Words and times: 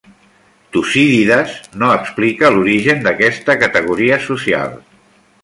Tucídides 0.77 1.53
no 1.83 1.89
explica 1.97 2.51
l'origen 2.57 3.05
d'aquesta 3.09 3.59
categoria 3.67 4.19
social. 4.27 4.75